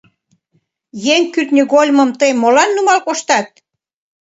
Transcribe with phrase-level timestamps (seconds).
[1.13, 3.47] Еҥ кӱртньыгольмым тый молан нумал коштат?